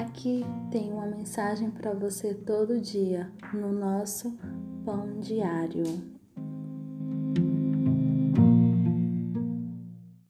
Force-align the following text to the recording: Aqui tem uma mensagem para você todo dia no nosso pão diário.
Aqui 0.00 0.44
tem 0.70 0.92
uma 0.92 1.06
mensagem 1.06 1.70
para 1.70 1.94
você 1.94 2.34
todo 2.34 2.78
dia 2.78 3.32
no 3.54 3.72
nosso 3.72 4.36
pão 4.84 5.20
diário. 5.20 6.15